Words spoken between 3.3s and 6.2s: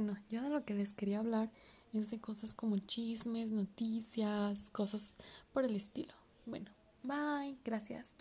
noticias, cosas por el estilo.